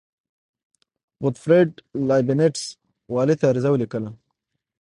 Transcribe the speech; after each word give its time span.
غوتفریډ 1.21 1.69
لایبینټس 2.07 2.63
والي 3.13 3.35
ته 3.39 3.45
عریضه 3.49 3.69
ولیکله. 3.71 4.09